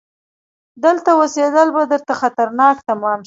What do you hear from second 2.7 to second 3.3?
تمام شي!